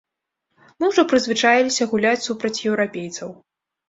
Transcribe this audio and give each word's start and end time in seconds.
Мы 0.79 0.87
ўжо 0.91 1.03
прызвычаіліся 1.11 1.87
гуляць 1.91 2.21
супраць 2.29 2.63
еўрапейцаў. 2.71 3.29